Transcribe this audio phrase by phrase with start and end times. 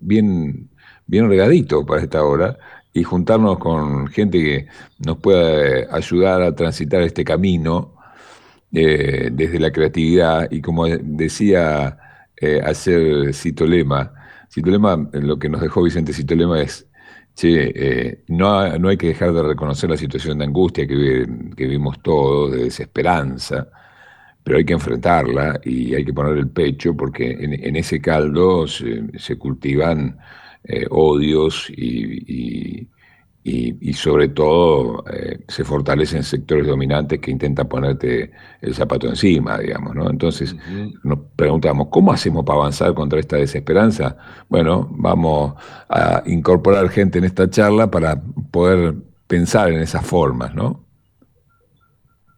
[0.00, 0.70] bien,
[1.06, 2.58] bien regaditos para esta hora
[2.92, 4.66] y juntarnos con gente que
[4.98, 7.94] nos pueda ayudar a transitar este camino
[8.72, 11.98] eh, desde la creatividad y como decía
[12.36, 14.12] eh, ayer Citolema,
[14.50, 16.86] Citolema, lo que nos dejó Vicente Citolema es,
[17.34, 21.64] che, eh, no, no, hay que dejar de reconocer la situación de angustia que, que
[21.64, 23.68] vivimos todos, de desesperanza,
[24.44, 29.38] pero hay que enfrentarla y hay que poner el pecho porque en, ese caldo se,
[29.38, 30.18] cultivan
[30.64, 32.88] eh, odios y,
[33.44, 38.30] y, sobre todo eh, se fortalecen sectores dominantes que intentan ponerte
[38.60, 40.08] el zapato encima, digamos, ¿no?
[40.10, 40.56] Entonces
[41.02, 44.16] nos preguntamos, ¿cómo hacemos para avanzar contra esta desesperanza?
[44.48, 45.54] Bueno, vamos
[45.88, 48.94] a incorporar gente en esta charla para poder
[49.26, 50.84] pensar en esas formas, ¿no?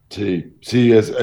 [0.09, 1.13] Sí, sí, es,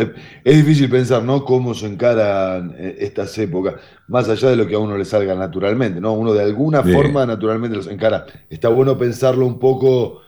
[0.45, 1.45] es, difícil pensar, ¿no?
[1.45, 3.77] Cómo se encaran eh, estas épocas,
[4.09, 6.13] más allá de lo que a uno le salga naturalmente, ¿no?
[6.15, 8.27] Uno de alguna forma naturalmente los encara.
[8.51, 10.23] Está bueno pensarlo un poco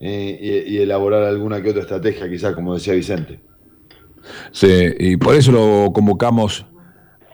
[0.00, 3.40] eh, y, elaborar alguna que otra estrategia, quizás, como decía Vicente.
[4.52, 6.66] Sí, y por eso lo convocamos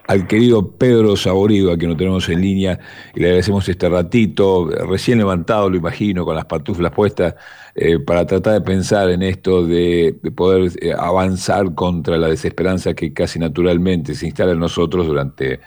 [0.07, 2.79] al querido Pedro Saborido, a quien lo tenemos en línea,
[3.15, 7.35] y le agradecemos este ratito, recién levantado, lo imagino, con las pantuflas puestas,
[7.77, 13.13] eh, para tratar de pensar en esto de, poder eh, avanzar contra la desesperanza que
[13.13, 15.61] casi naturalmente se instala en nosotros durante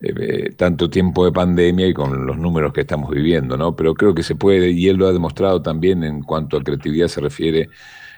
[0.00, 3.74] eh, tanto tiempo de pandemia y con los números que estamos viviendo, ¿no?
[3.76, 7.08] Pero creo que se puede, y él lo ha demostrado también en cuanto a creatividad
[7.08, 7.70] se refiere,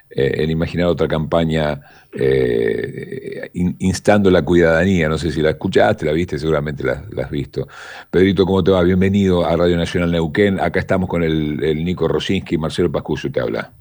[0.09, 1.81] eh, en imaginar otra campaña
[2.13, 5.09] eh, instando la cuidadanía.
[5.09, 7.67] No sé si la escuchaste, la viste, seguramente la, has visto.
[8.09, 8.81] Pedrito, ¿cómo te va?
[8.83, 10.61] Bienvenido a Radio Nacional Neuquén.
[10.61, 13.71] Acá estamos con el, Nico Rosinski y Marcelo Pascuso te habla.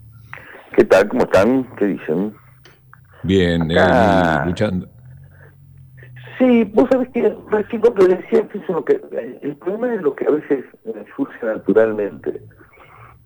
[0.77, 1.09] ¿Qué tal?
[1.09, 1.65] ¿Cómo están?
[1.77, 2.35] ¿Qué dicen?
[3.23, 4.89] Bien, eh, luchando.
[6.39, 9.01] Sí, vos sabés que recién cuando decía que
[9.43, 10.65] el problema es lo que a veces
[11.17, 12.43] surge naturalmente,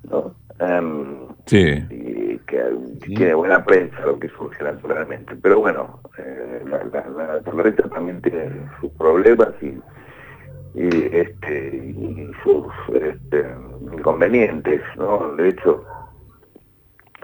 [0.08, 0.34] ¿no?
[0.61, 1.83] Em, sí.
[1.91, 2.62] Y que,
[3.00, 5.34] tiene buena prensa lo que surge naturalmente.
[5.42, 7.40] Pero bueno, eh, la, la,
[7.89, 9.80] también tiene sus problemas y,
[10.74, 13.46] este, y sus este,
[13.92, 15.34] inconvenientes, ¿no?
[15.36, 15.84] De hecho,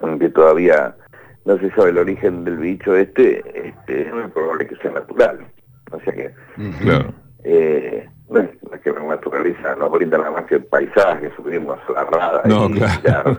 [0.02, 0.96] aunque todavía
[1.44, 5.46] no se sabe el origen del bicho este, este es muy probable que sea natural.
[5.92, 6.34] O sea que...
[6.80, 7.12] Claro.
[7.44, 8.50] Eh, no es,
[8.86, 12.42] que la naturaleza no brinda nada más que el paisaje, sufrimos la rada.
[12.44, 12.68] No,
[13.02, 13.36] claro,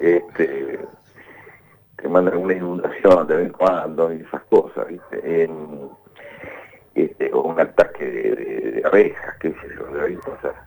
[0.00, 0.80] Este,
[1.96, 5.48] te mandan una inundación de vez en cuando y esas cosas, ¿viste?
[6.96, 10.18] este, o un ataque de, abejas, qué sé yo, de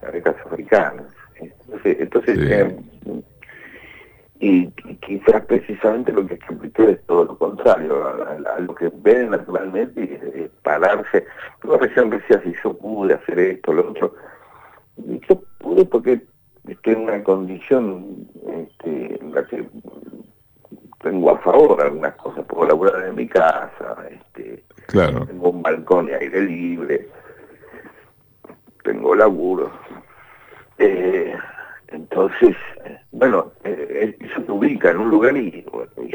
[0.08, 1.06] abejas africanas.
[1.36, 2.78] Entonces, entonces eh,
[4.44, 4.68] y,
[5.06, 10.50] quizás precisamente lo que expliqué es todo lo contrario, a, lo que ven naturalmente y
[10.62, 11.26] pararse.
[11.62, 14.16] Pero recién decía si yo pude hacer esto, lo otro.
[14.98, 16.22] Y yo pude porque
[16.68, 19.66] estoy en una condición este, en la que
[21.02, 25.26] tengo a favor algunas cosas, puedo laburar en mi casa, este, claro.
[25.26, 27.08] tengo un balcón y aire libre,
[28.84, 29.72] tengo laburo.
[30.78, 31.34] Eh,
[31.94, 32.56] entonces,
[33.12, 35.64] bueno, eh, eso te ubica en un lugar y,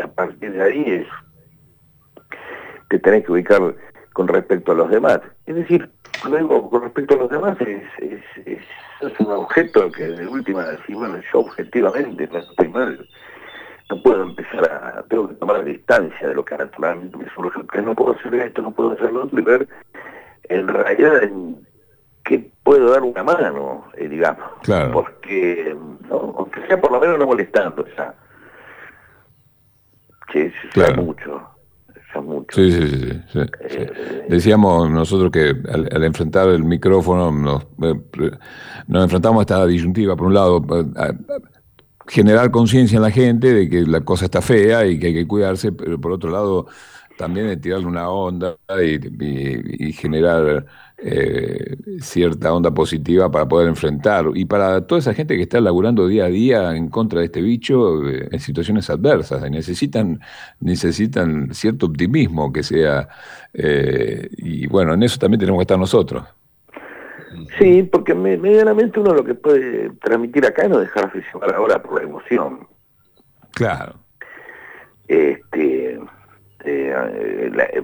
[0.03, 1.07] a partir de ahí es
[2.89, 3.75] te tenés que ubicar
[4.13, 5.21] con respecto a los demás.
[5.47, 5.89] Es decir,
[6.29, 10.97] luego con respecto a los demás es, es, es, un objeto que de última decir,
[10.97, 13.09] bueno, yo objetivamente no estoy mal.
[13.91, 17.83] No puedo empezar a, tengo que tomar distancia de lo que naturalmente me surge, que
[17.83, 19.69] no puedo hacer esto, no puedo hacer lo otro, y ver
[20.49, 21.68] en realidad en
[22.29, 24.45] que puedo dar una mano, eh, digamos.
[24.63, 24.93] Claro.
[24.93, 25.75] Porque,
[26.11, 28.15] aunque sea por lo menos no molestando, ya.
[30.31, 31.41] Que es mucho.
[32.23, 32.55] mucho.
[32.55, 33.41] Sí, sí, sí.
[33.61, 38.31] Eh, Decíamos nosotros que al, enfrentar el micrófono nos, eh,
[38.87, 40.15] nos enfrentamos a esta disyuntiva.
[40.15, 40.63] Por un lado,
[42.07, 45.27] generar conciencia en la gente de que la cosa está fea y que hay que
[45.27, 46.67] cuidarse, pero por otro lado,
[47.17, 50.67] también de tirarle una onda y generar
[51.01, 54.27] eh, cierta onda positiva para poder enfrentar.
[54.35, 57.41] Y para toda esa gente que está laburando día a día en contra de este
[57.41, 60.21] bicho eh, en situaciones adversas, necesitan,
[60.59, 63.09] necesitan cierto optimismo que sea.
[63.55, 66.25] Eh, y bueno, en eso también tenemos que estar nosotros.
[67.61, 72.01] Sí, porque medianamente uno lo que puede transmitir acá es no dejar aficionar ahora por
[72.01, 72.67] la emoción.
[73.53, 73.95] Claro.
[75.07, 76.01] Este,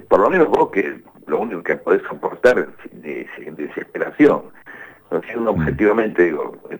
[0.09, 4.43] por lo menos vos que lo único que podés soportar es, desesperación.
[5.27, 5.59] si uno mm.
[5.59, 6.79] objetivamente digo, eh,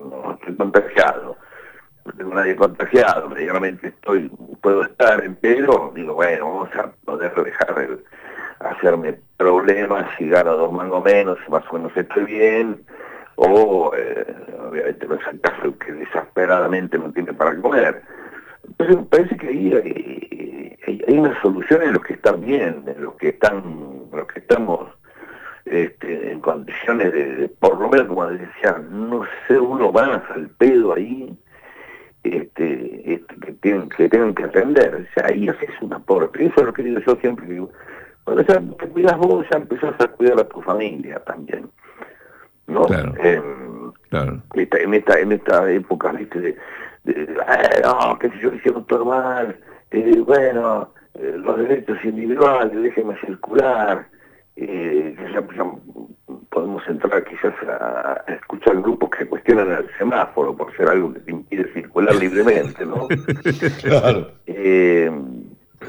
[0.00, 1.36] no, estoy contagiado,
[2.04, 4.30] no tengo nadie contagiado, medianamente estoy,
[4.60, 8.00] puedo estar en pero, digo, bueno, vamos a poder dejar
[8.60, 12.84] a hacerme problemas si gano dos mangos menos, más o menos estoy bien,
[13.36, 14.34] o eh,
[14.68, 18.02] obviamente no es el caso que desesperadamente no tiene para comer.
[18.78, 19.70] Me parece que ahí
[20.86, 24.88] hay, una solución en los que están bien, en los que están, los que estamos
[25.64, 30.94] este, en condiciones de, por lo menos como decía, no ser uno más al pedo
[30.94, 31.36] ahí,
[32.22, 34.94] este, este, que, tienen, que tienen que atender.
[34.94, 36.44] O sea, ahí haces un aporte.
[36.44, 37.46] Eso es lo que digo yo siempre.
[37.46, 37.70] Digo,
[38.24, 41.70] cuando ya te cuidas vos, ya empezás a cuidar a tu familia también.
[42.66, 42.82] ¿no?
[42.82, 43.14] Claro.
[43.22, 46.40] Em, en, esta, en esta época, ¿viste?
[46.40, 46.56] De,
[47.04, 47.26] de,
[47.84, 49.56] no, que si yo hicieron todo mal,
[49.90, 54.06] eh, bueno, eh, los derechos individuales, déjenme circular,
[54.56, 55.42] eh, ya,
[56.50, 61.30] podemos entrar quizás a, escuchar grupos que cuestionan el semáforo por ser algo que te
[61.30, 63.08] impide circular libremente, ¿no?
[63.82, 64.30] claro.
[64.46, 65.10] Eh,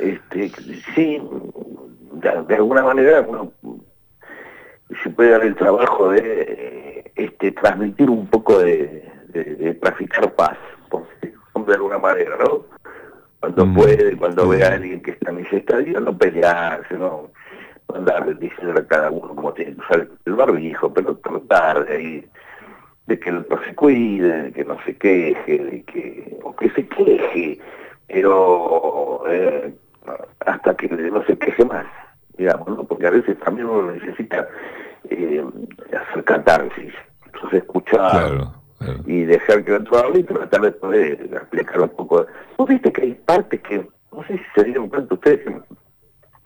[0.02, 0.50] este,
[0.94, 1.22] sí,
[2.14, 3.52] de, alguna manera uno
[5.04, 10.58] se puede dar el trabajo de este, transmitir un poco de, de, traficar paz,
[10.90, 11.08] por
[11.66, 12.66] de alguna manera, ¿no?
[13.48, 13.74] Cuando mm.
[13.76, 17.32] puede, cuando ve a alguien que está en ese estadio, no pelearse, no
[17.96, 22.28] andar diciendo a cada uno cómo tiene que usar el barbijo, pero tratar de,
[23.06, 26.70] de que el otro se cuide, de que no se queje, de que, o que
[26.72, 27.58] se queje,
[28.08, 29.74] pero eh,
[30.46, 31.86] hasta que no se queje más,
[32.38, 32.84] digamos, ¿no?
[32.84, 34.46] porque a veces también uno necesita
[35.10, 35.46] eh,
[35.94, 36.94] hacer catarsis,
[37.26, 38.42] entonces escuchar
[39.06, 42.26] y dejar que el otro hable y tratar de poder explicar un poco.
[42.58, 45.42] ¿Vos viste que hay partes que, no sé si se dieron cuenta ustedes,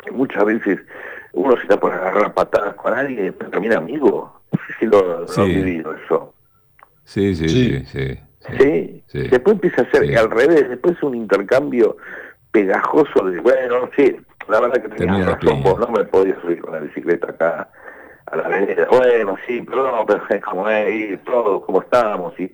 [0.03, 0.79] que muchas veces
[1.33, 4.41] uno se está por agarrar patadas con alguien y después termina amigo.
[4.51, 5.43] No sé si lo, sí.
[5.43, 6.33] vivido eso.
[7.03, 7.47] Sí, sí,
[7.85, 8.19] sí.
[8.57, 11.97] sí, sí, Después empieza a ser al revés, después es un intercambio
[12.51, 14.15] pegajoso de, bueno, sí,
[14.47, 17.69] la verdad que tenías razón, vos no me podías subir con la bicicleta acá
[18.31, 18.87] a la avenida.
[18.89, 22.39] Bueno, sí, pero pero es como es, todo, como estábamos.
[22.39, 22.51] Y,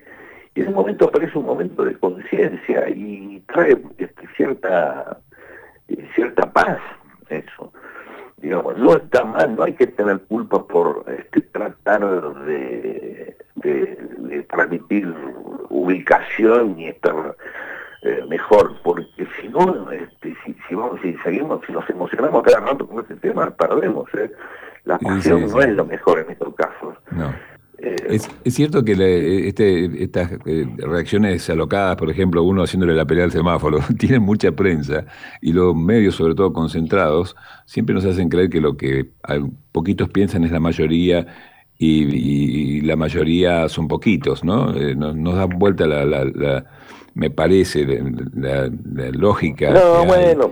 [0.55, 5.19] y ese momento aparece un momento de conciencia y trae este, cierta,
[6.15, 6.79] cierta paz,
[7.29, 7.71] eso
[8.37, 12.01] digamos, no está mal, no hay que tener culpa por este, tratar
[12.45, 13.35] de,
[14.49, 15.13] transmitir
[15.69, 17.35] ubicación y estar
[18.03, 22.59] eh, mejor, porque si no, este, si, si, vamos, si seguimos, si nos emocionamos cada
[22.59, 24.07] rato con este tema, perdemos.
[24.13, 24.31] ¿eh?
[24.87, 26.95] La pasión no es lo mejor en estos casos.
[27.11, 27.33] No.
[27.79, 28.93] Eh, es, es, cierto que
[29.47, 34.51] este, estas eh, reacciones alocadas, por ejemplo, uno haciéndole la pelea al semáforo, tienen mucha
[34.53, 35.05] prensa
[35.41, 37.35] y los medios, sobre todo concentrados,
[37.65, 39.11] siempre nos hacen creer que lo que
[39.73, 41.27] poquitos piensan es la mayoría
[41.77, 44.73] y, la mayoría son poquitos, ¿no?
[44.75, 46.65] Eh, nos, nos, da vuelta la,
[47.13, 47.85] me parece,
[48.33, 48.69] la,
[49.11, 49.71] lógica.
[49.71, 50.51] No, bueno.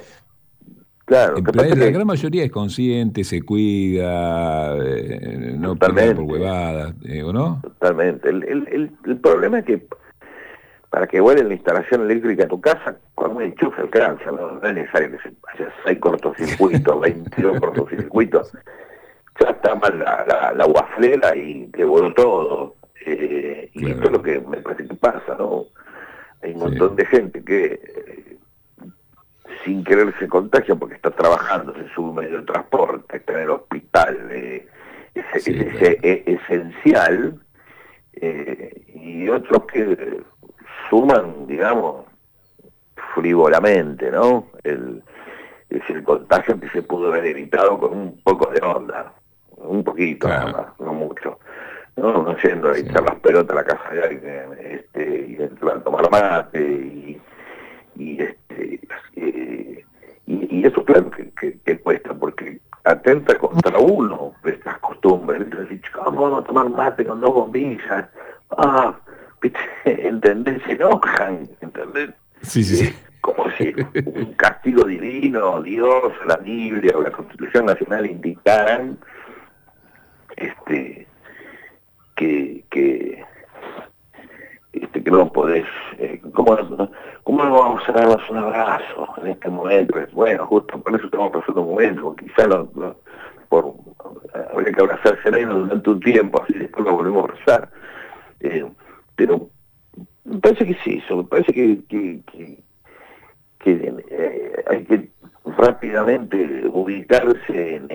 [1.06, 7.32] Claro, la gran mayoría es consciente, se cuida, eh, no pelea por huevadas, eh, ¿o
[7.32, 7.60] no?
[7.62, 8.28] Totalmente.
[8.28, 9.88] El, el, el, problema es que
[10.90, 14.68] para que vuele la instalación eléctrica a tu casa, con un enchufe alcanza, no, no
[14.68, 18.52] es necesario que se haya 6 cortocircuitos, 22 cortocircuitos.
[19.40, 22.74] Ya está mal la, la, la guaflera y te voló todo.
[23.06, 25.66] Eh, y esto es lo que me parece que pasa, ¿no?
[26.42, 28.15] Hay un montón de gente que
[29.66, 33.40] sin querer se contagia porque está trabajando, se sube un medio de transporte, está en
[33.40, 34.68] el hospital, eh,
[35.16, 37.40] es, esencial,
[38.14, 40.22] eh, y otros que
[40.90, 42.06] suman, digamos,
[43.16, 44.48] frívolamente, ¿no?
[44.64, 45.04] El,
[45.70, 49.14] es el contagio que se pudo haber evitado con un poco de onda,
[49.58, 51.40] un poquito nada más, no mucho.
[51.96, 55.78] No, no yendo a echar las pelotas a la casa de alguien, este, y entrar
[55.78, 57.22] a tomar mate, y,
[57.96, 58.80] y este,
[59.16, 59.86] eh,
[60.28, 65.42] y, eso claro que, cuesta, porque atenta contra uno estas costumbres.
[65.42, 68.08] Entonces, ¿cómo vamos a tomar mate con dos bombillas?
[68.58, 68.96] Ah,
[69.86, 70.62] ¿entendés?
[70.64, 72.12] Se enojan, ¿entendés?
[72.42, 73.74] Sí, sí, Como si
[74.06, 78.98] un castigo divino, Dios, la Biblia o la Constitución Nacional indicaran
[80.36, 81.08] este
[82.16, 83.24] que, que
[84.80, 85.66] que no podés,
[85.98, 86.58] eh, ¿cómo,
[87.24, 90.00] ¿cómo, no vamos a darnos un abrazo en este momento?
[90.14, 92.96] Bueno, justo por eso estamos pasando un momento, quizá no,
[93.50, 93.74] por,
[94.52, 97.70] habría que abrazarse durante un tiempo, así después lo volvemos a abrazar.
[98.42, 98.66] Eh,
[99.16, 99.50] pero
[100.26, 102.22] me parece que sí, eso, me parece que,
[103.66, 105.10] eh, hay que
[105.58, 107.88] rápidamente ubicarse en,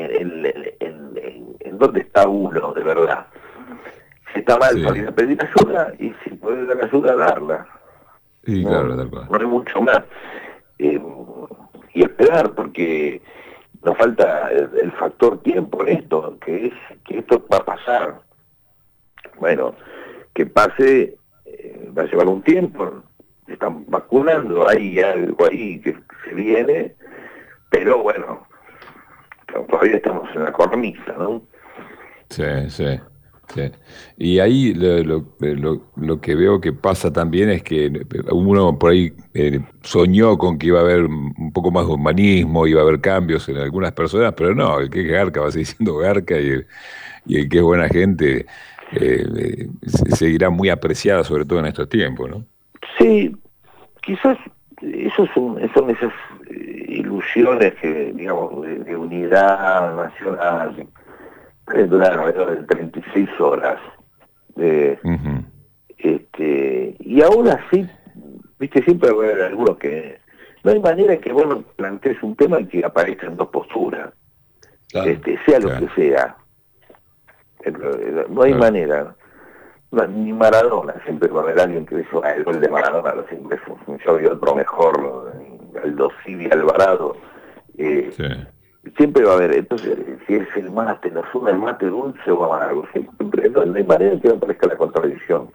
[1.78, 3.26] dónde está uno de verdad
[4.32, 7.66] si está mal, salir a pedir ayuda y si puede dar ayuda, darla.
[8.46, 10.02] no, no hay mucho más.
[10.78, 11.00] Eh,
[11.92, 13.20] y esperar, porque
[13.82, 18.20] nos falta el, factor tiempo en esto, que es que esto va a pasar.
[19.38, 19.74] Bueno,
[20.34, 23.02] que pase, eh, va a llevar un tiempo,
[23.46, 26.94] están vacunando, hay algo ahí que se viene,
[27.70, 28.46] pero bueno,
[29.68, 31.42] todavía estamos en la cornisa, ¿no?
[32.28, 33.00] Sí, sí.
[34.16, 37.90] Y ahí lo, lo, que veo que pasa también es que
[38.30, 42.66] uno por ahí eh, soñó con que iba a haber un poco más de humanismo,
[42.66, 45.52] iba a haber cambios en algunas personas, pero no, el que es garca va a
[45.52, 46.66] seguir siendo garca y el,
[47.26, 48.46] y el que es buena gente
[48.92, 49.68] eh, eh
[50.14, 52.44] seguirá muy apreciada, sobre todo en estos tiempos, ¿no?
[52.98, 53.34] Sí,
[54.02, 54.38] quizás
[54.82, 56.12] eso son, esas
[56.50, 60.86] eh, ilusiones que, digamos, de unidad nacional
[61.88, 63.80] duraron alrededor de 36 horas.
[65.98, 67.86] este, y aún así,
[68.58, 70.18] viste, siempre va a haber algunos que...
[70.62, 74.12] No hay manera que vos plantees un tema y que aparezcan dos posturas,
[74.92, 76.36] este, sea lo que sea.
[78.28, 79.14] No hay manera.
[79.90, 83.26] ni Maradona, siempre va a haber alguien que dice, ah, el gol de Maradona lo
[83.28, 83.58] siempre
[84.04, 85.32] yo y otro mejor,
[85.82, 87.16] Aldo Civi Alvarado.
[87.78, 88.10] Eh,
[88.96, 92.44] siempre va a haber, entonces, si es el mate, nos suma el mate dulce o
[92.44, 95.50] amargo, siempre, no, hay manera que no aparezca la contradicción,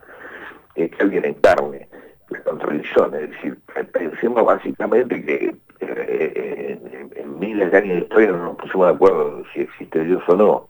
[0.75, 1.87] que alguien encarne
[2.29, 3.57] la contradicción, es decir,
[3.91, 9.43] pensemos básicamente que eh, en, miles de años de historia no nos pusimos de acuerdo
[9.53, 10.67] si existe Dios o no.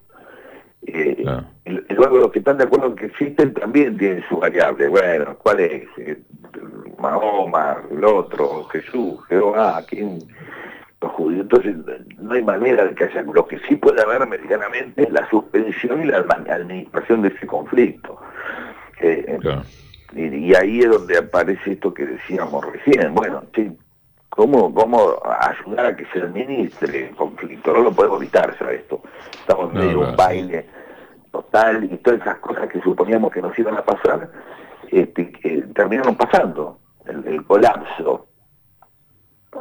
[0.88, 1.26] Eh,
[1.66, 4.88] y, luego los que están de acuerdo en que existen también tienen su variable.
[4.88, 5.88] Bueno, ¿cuál es?
[5.98, 6.22] Eh,
[7.00, 10.20] Mahoma, el otro, Jesús, Jehová, ¿quién?
[11.02, 11.42] Judíos.
[11.42, 11.76] Entonces,
[12.18, 13.22] no hay manera de que haya.
[13.22, 18.20] Lo que sí puede haber medianamente es la suspensión y la administración de ese conflicto.
[19.02, 19.38] Eh,
[20.14, 23.14] y, ahí es donde aparece esto que decíamos recién.
[23.14, 23.72] Bueno, sí,
[24.30, 27.74] ¿cómo, cómo ayudar a que se administre el conflicto?
[27.74, 28.82] No lo podemos evitar, ¿sabes?
[28.82, 29.02] Esto.
[29.32, 30.66] Estamos en medio de un baile
[31.32, 34.32] total y todas esas cosas que suponíamos que nos iban a pasar,
[34.90, 36.80] este, que terminaron pasando.
[37.06, 38.28] El, colapso.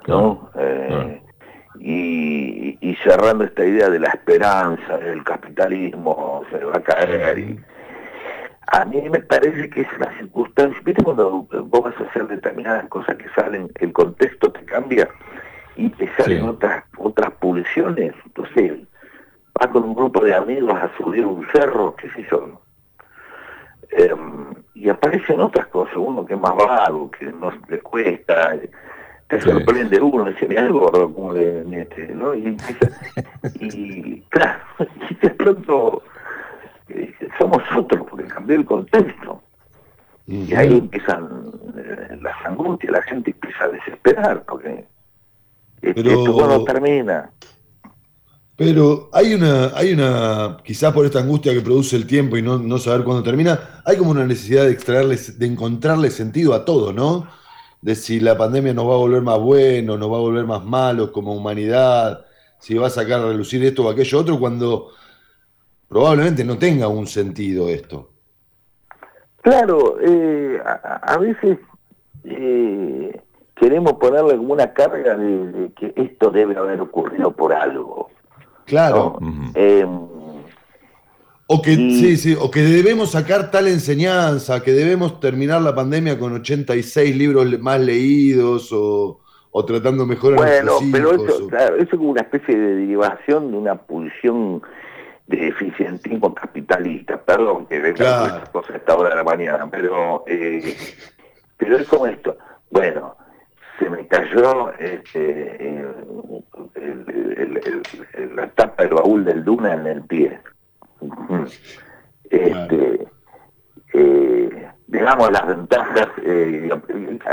[0.07, 0.51] ¿no?
[0.55, 1.21] Eh,
[1.81, 7.39] y, cerrando esta idea de la esperanza, del capitalismo se va a caer.
[7.39, 7.61] Y
[8.69, 12.89] a mí me parece que es una circunstancia, ¿viste cuando vos vas a hacer determinadas
[12.89, 15.09] cosas que salen, el contexto te cambia
[15.77, 18.15] y te salen otras otras pulsiones?
[18.25, 18.73] Entonces,
[19.55, 22.61] vas con un grupo de amigos a subir un cerro, qué sé yo,
[23.91, 28.57] em, y aparecen otras cosas, uno que es más vago, que no le cuesta,
[29.29, 32.35] te sorprende uno, dice, mira gordo como le mete, ¿no?
[32.35, 32.57] Y,
[33.61, 34.61] y claro,
[35.11, 36.03] y de pronto
[36.89, 39.43] eh, somos otros porque cambió el contexto.
[40.27, 44.87] Y ahí empiezan eh, las angustias, la gente empieza a desesperar porque
[45.83, 47.31] este, esto no termina.
[48.57, 52.59] Pero hay una, hay una, quizás por esta angustia que produce el tiempo y no,
[52.59, 56.93] no saber cuándo termina, hay como una necesidad de extraerles, de encontrarle sentido a todo,
[56.93, 57.27] ¿no?
[57.85, 60.65] De si la pandemia nos va a volver más buenos, nos va a volver más
[60.65, 62.25] malos como humanidad,
[62.59, 64.89] si va a sacar a relucir esto o aquello otro, cuando
[65.87, 68.09] probablemente no tenga un sentido esto.
[69.43, 71.59] Claro, eh, a, veces
[72.25, 73.21] eh,
[73.55, 78.09] queremos ponerle alguna carga de, que esto debe haber ocurrido por algo.
[78.65, 79.19] Claro.
[81.47, 86.19] O que, sí, sí, o que debemos sacar tal enseñanza, que debemos terminar la pandemia
[86.19, 89.21] con 86 libros más leídos o,
[89.67, 93.59] tratando mejor a Bueno, pero eso, claro, eso es como una especie de derivación de
[93.59, 94.63] una pulsión
[95.27, 97.21] de eficientismo capitalista.
[97.21, 98.37] Perdón que venga claro.
[98.37, 100.75] esas cosas a esta hora de la mañana, pero, eh,
[101.59, 102.39] pero es como esto.
[102.71, 103.17] Bueno,
[103.79, 105.85] se me cayó este,
[108.35, 110.41] la tapa del baúl del Duna en el pie.
[112.31, 113.07] Este,
[113.93, 116.69] eh, digamos las ventajas, eh,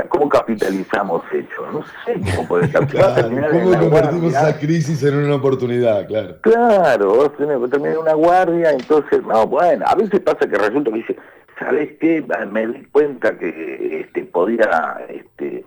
[0.08, 1.72] ¿cómo capitalizamos eso?
[1.72, 3.30] No sé cómo poder capitalizar.
[3.30, 6.06] ¿Cómo convertimos esa crisis en una oportunidad?
[6.06, 6.36] Claro.
[6.42, 11.16] Claro, terminar una guardia, entonces, no, bueno, a veces pasa que resulta que dice,
[11.58, 12.24] ¿sabes qué?
[12.50, 15.64] Me di cuenta que este, podía este,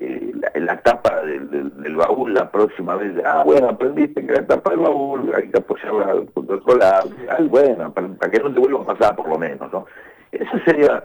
[0.00, 4.80] eh, la, tapa del, baúl la próxima vez, ah, bueno, aprendiste que la tapa del
[4.80, 9.14] baúl hay que apoyarla al cola, ah, bueno, para, que no te vuelva a pasar
[9.14, 9.84] por lo menos, ¿no?
[10.32, 11.04] Eso sería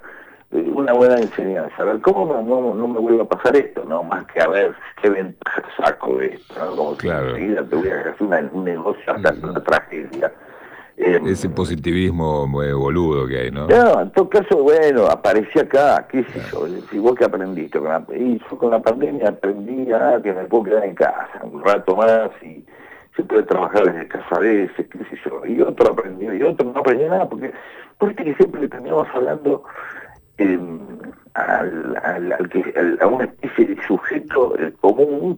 [0.52, 3.84] eh, una buena enseñanza, a ver, ¿cómo no, no, me vuelva a pasar esto?
[3.84, 6.76] no Más que a ver qué ventaja saco de esto, ¿no?
[6.78, 7.26] Como claro.
[7.26, 10.32] que enseguida te voy a hacer un negocio hasta una tragedia.
[10.98, 13.68] Eh, Ese positivismo muy boludo que hay, ¿no?
[13.68, 18.06] No, en todo caso, bueno, aparecía acá, qué sé yo, si vos que aprendiste, con
[18.16, 21.98] y yo con la pandemia aprendí a que me puedo quedar en casa un rato
[21.98, 22.64] más y
[23.16, 26.72] se puede trabajar desde casa de ese, qué sé yo, y otro aprendió, y otro
[26.72, 27.52] no aprendió nada, porque
[27.98, 29.64] por este que siempre le terminamos hablando
[30.38, 30.60] eh,
[31.34, 35.38] al, al, que, a una especie de sujeto común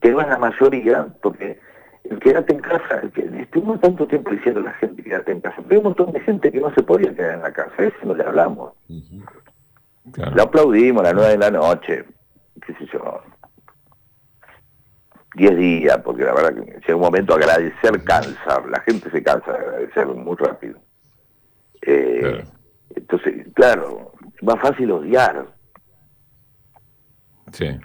[0.00, 1.58] que no es la mayoría, porque
[2.04, 5.40] el quédate en casa, el que estuvimos tanto tiempo diciendo a la gente quédate en
[5.40, 7.72] casa, pero hay un montón de gente que no se podía quedar en la casa,
[7.78, 8.72] a ese no le hablamos.
[10.34, 12.04] Lo aplaudimos a las nueve de la noche,
[12.66, 13.22] qué sé yo,
[15.34, 19.52] diez días, porque la verdad que llega un momento agradecer cansa, la gente se cansa
[19.52, 20.78] de agradecer muy rápido.
[21.82, 22.44] Eh,
[22.94, 24.12] entonces, claro,
[24.42, 25.46] más fácil odiar.
[27.52, 27.78] Sí.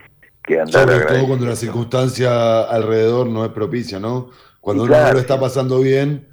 [0.44, 4.30] Que andar Sobre todo cuando la circunstancia alrededor no es propicia, ¿no?
[4.60, 6.28] Cuando uno no lo está pasando bien,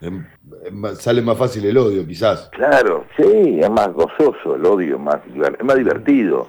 [0.00, 0.26] em,
[0.64, 2.50] em, sale más fácil el odio, quizás.
[2.52, 6.48] Claro, sí, es más gozoso el odio, más, es más divertido.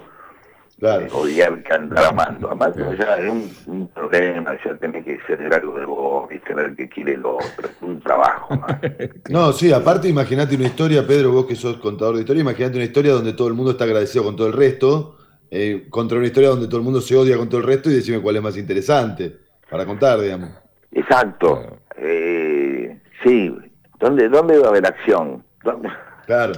[0.78, 1.06] Claro.
[1.12, 2.50] odiar que andar amando.
[2.50, 3.32] Amando ya es
[3.66, 7.66] un, problema, ya tenés que ser algo de vos, y tener que quiere el otro,
[7.66, 8.78] es un trabajo más.
[9.30, 12.84] no, sí, aparte imagínate una historia, Pedro, vos que sos contador de historia, imagínate una
[12.84, 15.15] historia donde todo el mundo está agradecido con todo el resto,
[15.50, 17.94] eh, contra una historia donde todo el mundo se odia con todo el resto y
[17.94, 19.36] decime cuál es más interesante
[19.70, 20.50] para contar, digamos.
[20.92, 21.78] Exacto.
[21.96, 23.54] Eh, sí,
[23.98, 25.42] ¿Dónde, ¿dónde va a haber acción?
[25.64, 25.88] ¿Dónde,
[26.26, 26.52] claro.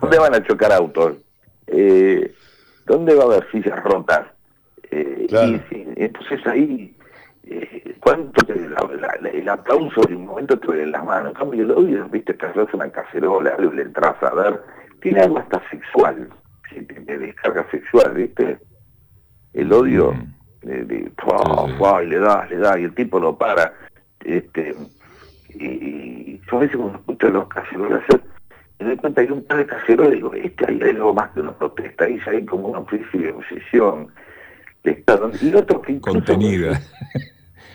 [0.00, 1.16] ¿Dónde van a chocar autos?
[1.66, 2.34] Eh,
[2.86, 4.26] ¿Dónde va a haber sillas rotas?
[4.90, 5.26] Eh,
[5.96, 6.96] entonces ahí,
[7.44, 11.28] eh, ¿cuánto el aplauso de un momento te duele en las manos?
[11.30, 14.62] En cambio, el odio, viste, haces una cacerola, le entras a ver,
[15.02, 16.28] tiene algo hasta sexual,
[16.74, 18.58] de descarga sexual, viste.
[19.52, 20.14] El odio,
[20.62, 23.72] de, de y le da, le da, y el tipo lo para.
[24.24, 24.74] este
[25.54, 28.02] Y, yo a veces cuando escucho los cacerolas,
[28.78, 31.40] me doy cuenta que un par de caseros digo, este ahí hay algo más que
[31.40, 34.08] una protesta, ahí hay como una especie de obsesión
[34.84, 35.30] de Estado.
[35.40, 36.80] Y otro que Contenida.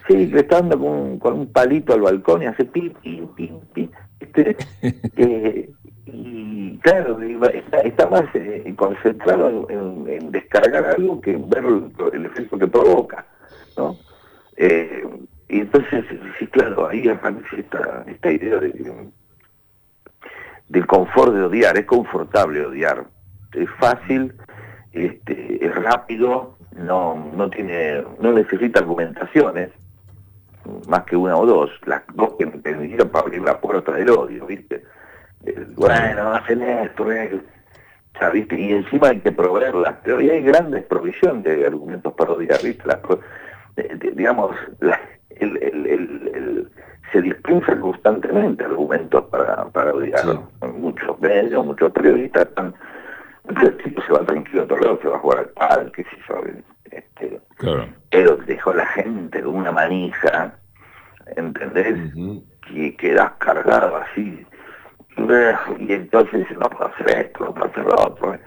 [0.06, 3.60] Sí, que está dando con, con, un palito al balcón y hace pim, pim, pim,
[3.74, 3.90] pim.
[4.20, 4.58] Este,
[5.16, 5.70] eh,
[6.14, 7.18] y claro,
[7.84, 11.66] está, más eh, concentrado en, descargar algo que en ver
[12.14, 13.26] el, efecto que provoca,
[13.76, 13.98] ¿no?
[14.56, 15.08] Eh,
[15.50, 16.06] y entonces,
[16.38, 17.66] sí, claro, ahí aparece
[18.06, 18.60] esta, idea
[20.70, 23.06] del confort de odiar, es confortable odiar,
[23.54, 24.36] es fácil,
[24.92, 29.72] este, es rápido, no, no tiene, no necesita argumentaciones,
[30.88, 34.46] más que una o dos, las dos que necesitan para abrir la puerta del odio,
[34.46, 34.84] ¿viste?
[35.76, 37.42] Bueno, hacen esto, ¿eh?
[38.52, 42.84] Y encima hay que proveerlas, pero hay grandes provisiones de argumentos para odiar, ¿viste?
[44.14, 44.56] digamos,
[45.32, 46.72] el, el, el
[47.14, 50.26] se dispensa constantemente argumentos para, para odiar.
[50.76, 52.74] Muchos medios, muchos periodistas están...
[53.46, 56.04] El tipo se va tranquilo a otro lado, se va a jugar al padre, qué
[56.04, 56.42] sé yo.
[56.90, 57.88] Este, claro.
[58.10, 60.56] Pero dejó la gente con una manija,
[61.36, 62.14] ¿entendés?
[62.68, 64.46] Que quedas cargado así.
[65.18, 68.40] Y entonces no puedo hacer esto, no puedo hacer lo otro.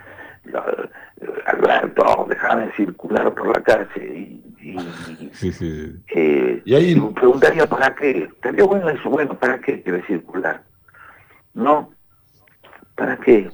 [1.47, 5.93] Alberto, déjame circular por la calle y, y, sí, sí.
[6.15, 10.63] Eh, y ahí me preguntaría para qué, estaría bueno eso, bueno, ¿para qué quiere circular?
[11.55, 11.91] No,
[12.95, 13.49] ¿para qué?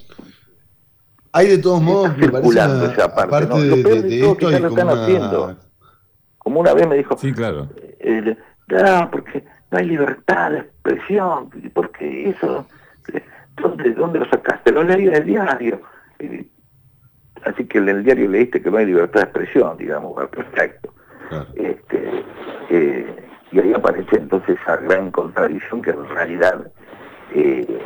[1.33, 3.61] Hay de todos modos, me parece, aparte ¿no?
[3.61, 5.03] de, de, de esto hay como una...
[5.03, 5.57] Haciendo.
[6.39, 7.69] Como una vez me dijo, sí, claro.
[8.01, 8.37] Eh,
[8.69, 12.67] no, porque no hay libertad de expresión, porque eso,
[13.57, 14.73] ¿dónde, dónde lo sacaste?
[14.73, 15.81] Lo leí en el diario.
[17.45, 20.93] Así que en el diario leíste que no hay libertad de expresión, digamos, perfecto.
[21.55, 22.25] Este,
[22.71, 23.17] eh,
[23.51, 26.71] y ahí aparece entonces esa gran contradicción que en realidad
[27.35, 27.81] eh,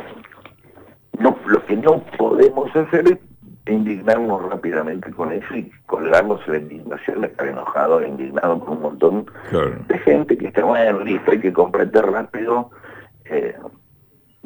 [1.19, 3.17] no, lo que no podemos hacer es
[3.67, 9.25] indignarnos rápidamente con eso y colgarnos la indignación, estar enojado indignado con un montón
[9.87, 12.71] de gente que está, bueno, listo, hay que comprender rápido,
[13.25, 13.55] eh,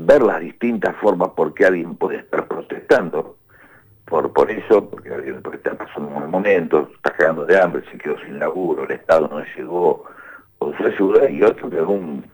[0.05, 3.37] ver las distintas formas por qué alguien puede estar protestando
[4.05, 5.09] por, por eso, porque,
[5.41, 9.29] porque está pasando un momento, está quedando de hambre, se quedó sin laburo, el Estado
[9.29, 10.03] no llegó
[10.59, 12.25] con su ayuda, y otro que es un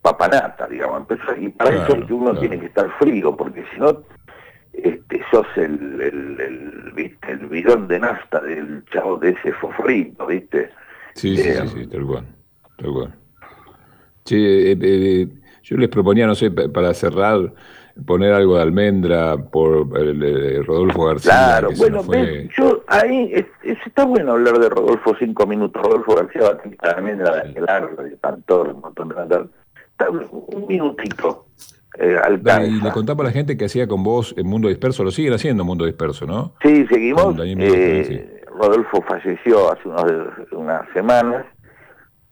[0.00, 1.06] papanata, digamos.
[1.38, 4.02] y para eso es que uno tiene que estar frío, porque si no,
[4.72, 7.32] este, sos el, el, el, ¿viste?
[7.32, 10.70] el bidón de nafta del chavo de ese fofrito, ¿viste?
[11.14, 12.26] Sí, sí, sí, sí, tal cual,
[12.78, 13.14] tal cual.
[14.30, 15.28] Eh, eh,
[15.62, 17.52] yo les proponía, no sé, para cerrar,
[18.06, 21.32] poner algo de almendra por el, Rodolfo García.
[21.32, 22.02] Claro, bueno,
[22.56, 25.82] yo ahí está bueno hablar de Rodolfo cinco minutos.
[25.82, 29.48] Rodolfo García va también de la de Pantor, un montón de
[30.30, 31.46] un minutito.
[31.98, 32.16] Eh,
[32.64, 35.34] y le contaba a la gente que hacía con vos en Mundo Disperso, lo siguen
[35.34, 36.54] haciendo Mundo Disperso, ¿no?
[36.62, 37.36] Sí, seguimos.
[37.38, 39.88] Eh, Rodolfo falleció hace
[40.52, 41.44] unas semanas.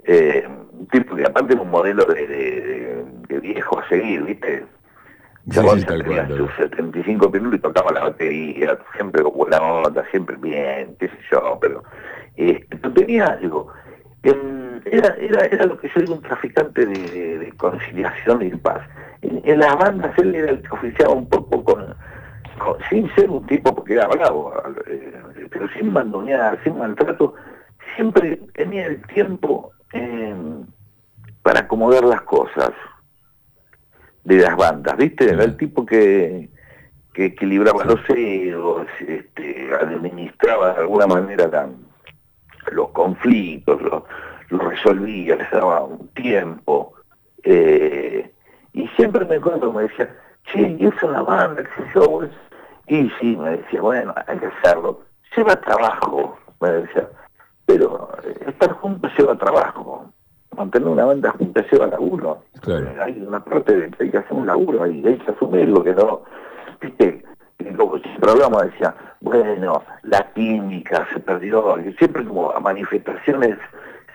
[0.05, 3.05] Eh, un tipo que aparte es un modelo de,
[3.41, 4.65] viejo a seguir, ¿viste?
[5.51, 10.95] Chabón tenía sus 75 minutos y tocaba la batería, siempre con buena onda, siempre bien,
[10.99, 11.83] qué sé yo, pero
[12.37, 13.73] eh, tenía algo.
[14.23, 18.87] era, era, era lo que yo digo un traficante de, conciliación y de paz.
[19.23, 21.95] En, las bandas él era el que oficiaba un poco con,
[22.89, 24.53] sin ser un tipo porque era bravo,
[24.87, 25.13] eh,
[25.51, 27.35] pero sin mandonear, sin maltrato,
[27.97, 30.35] siempre tenía el tiempo eh,
[31.43, 32.71] para acomodar las cosas
[34.25, 35.31] de las bandas, ¿viste?
[35.31, 36.51] Era el tipo que,
[37.13, 41.69] que equilibraba los egos, este, administraba de alguna manera
[42.73, 44.03] los conflictos, los,
[44.51, 46.95] resolvía, les daba un tiempo.
[47.43, 48.31] Eh,
[48.73, 52.23] y siempre me acuerdo, me decía, che, y es una banda, qué yo,
[52.87, 55.03] y sí, me decía, bueno, hay que hacerlo.
[55.37, 57.09] Lleva trabajo, me decía,
[57.71, 58.09] pero
[58.47, 60.13] estar juntos lleva trabajo.
[60.57, 62.43] Mantener una banda junta lleva laburo.
[63.01, 65.95] Hay una parte de que hay que hacer un laburo ahí, hay que asumirlo, que
[65.95, 66.23] no,
[66.81, 67.23] viste,
[67.77, 73.57] como siempre hablamos, decía, bueno, la química se perdió, siempre como manifestaciones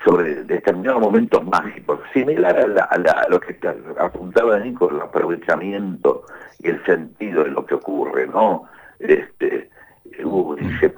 [0.03, 3.57] sobre determinados momentos mágicos, similar a, lo que
[3.97, 6.25] apuntaba Nico, el aprovechamiento
[6.59, 8.65] y el sentido de lo que ocurre, ¿no?
[8.99, 9.69] Este,
[10.23, 10.93] uh, dice,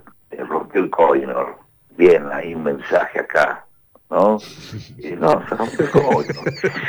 [0.50, 1.66] rompió el coinor,
[1.97, 3.65] bien, hay un mensaje acá,
[4.10, 4.38] ¿no?
[4.97, 5.83] Y no, se rompe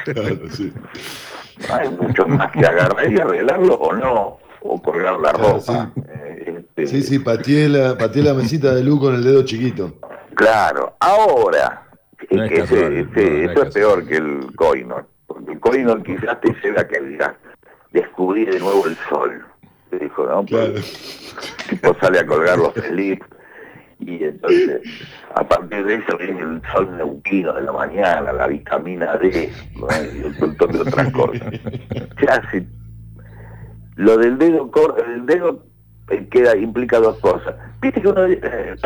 [0.07, 0.73] el sí.
[1.71, 5.91] Hay mucho más que agarrar y arreglarlo o no, o colgar la ropa.
[5.95, 9.95] Sí, eh, este, sí, sí, pateé la, la mesita de luz con el dedo chiquito.
[10.35, 11.89] Claro, ahora,
[12.29, 16.83] es que ese, eso es peor que el coinor, porque el coinor quizás te lleva
[16.83, 17.33] a que digas,
[17.93, 19.45] descubrí de nuevo el sol.
[19.91, 20.45] Te dijo, ¿no?
[20.45, 20.75] Claro.
[21.69, 23.27] tipo sale a colgar los slips
[24.01, 24.81] y entonces
[25.35, 30.25] a partir de eso viene el sol neuquino de la mañana, la vitamina D y
[30.25, 31.53] un montón de otras cosas.
[33.97, 34.71] lo del dedo
[35.07, 35.65] el dedo
[36.11, 37.55] eh, queda implica dos cosas.
[37.81, 38.77] Viste que uno, eh,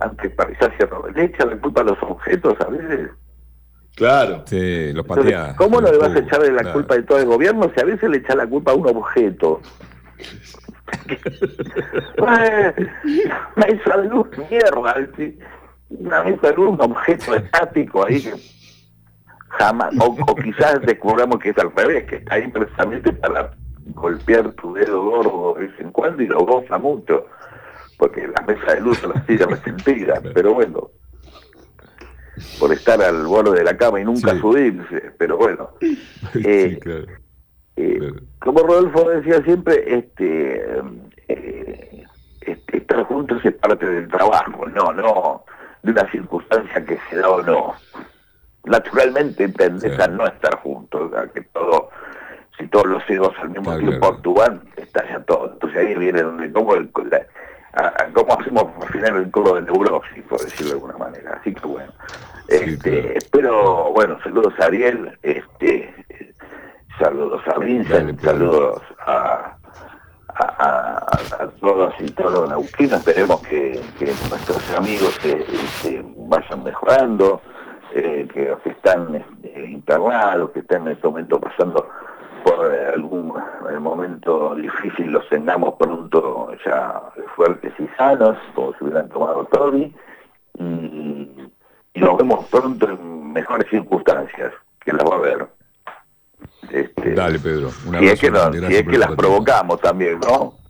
[0.00, 0.50] antes para
[1.14, 3.10] le echa la culpa a los objetos a veces.
[3.94, 4.42] Claro.
[4.46, 5.54] Sí, los patea.
[5.56, 8.10] ¿Cómo no le vas a echarle la culpa de todo el gobierno si a veces
[8.10, 9.62] le echa la culpa a un objeto?
[13.56, 14.94] Mesa de luz, mierda,
[15.90, 18.34] una mesa de luz, un objeto estático ahí que
[19.48, 23.52] jamás, o, quizás descubramos que es al revés, que está ahí precisamente para
[23.94, 27.26] golpear tu dedo gordo de vez en cuando y lo goza mucho,
[27.98, 30.90] porque la mesa de luz la sigue resentida, pero bueno,
[32.58, 35.70] por estar al borde de la cama y nunca subirse, pero bueno.
[36.44, 36.78] Eh,
[37.76, 40.80] eh, como Rodolfo decía siempre, este,
[41.28, 42.04] eh,
[42.40, 45.44] este, estar juntos es parte del trabajo, no, no
[45.82, 47.74] de una circunstancia que se da o no.
[48.64, 51.90] Naturalmente tendés a no estar juntos, a que todo,
[52.58, 55.52] si todos los egos al mismo tiempo actúan, estalla todo.
[55.52, 60.40] Entonces ahí viene donde cómo, el, cómo hacemos al final el coro de neurosis, por
[60.40, 61.38] decirlo de alguna manera.
[61.40, 61.92] Así que bueno.
[62.48, 65.94] este, Pero bueno, saludos a Ariel, este
[66.98, 69.56] saludos a Vincent, saludos a,
[70.34, 73.80] a, todos y todos los nauquinos, esperemos que,
[74.30, 77.40] nuestros amigos se, vayan mejorando,
[77.94, 81.88] eh, que los que están este, internados, que están en este momento pasando
[82.44, 83.34] por algún
[83.80, 87.02] momento difícil, los tengamos pronto ya
[87.34, 89.94] fuertes y sanos, como si hubieran tomado Toby,
[90.58, 91.50] y,
[91.94, 94.52] y nos vemos pronto en mejores circunstancias,
[94.84, 95.55] que las va a haber.
[96.70, 97.70] Este, Dale, Pedro.
[97.70, 100.54] si es que, es que las provocamos también, ¿no?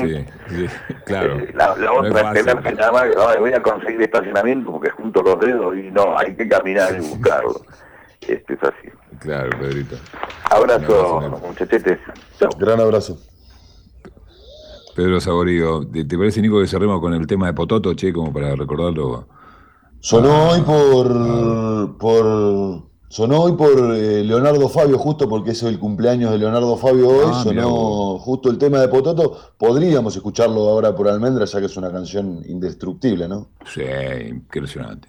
[0.00, 0.26] Sí,
[1.04, 1.38] claro.
[1.38, 5.76] Eh, la, otra es que nada más voy a conseguir estacionamiento porque junto los dedos
[5.76, 7.60] y no, hay que caminar y buscarlo.
[8.20, 8.88] Este es así.
[9.20, 9.96] Claro, Pedrito.
[10.50, 11.98] Abrazo, muchachetes.
[12.58, 13.18] Gran abrazo.
[14.96, 18.56] Pedro Saborío, ¿te, parece, Nico, que cerremos con el tema de Pototo, che, como para
[18.56, 19.28] recordarlo?
[20.00, 26.30] Sonó hoy por, por Sonó hoy por eh, Leonardo Fabio, justo porque es el cumpleaños
[26.30, 29.54] de Leonardo Fabio hoy, ah, sonó justo el tema de Pototo.
[29.56, 33.48] Podríamos escucharlo ahora por Almendra, ya que es una canción indestructible, ¿no?
[33.72, 33.82] Sí,
[34.28, 35.08] impresionante.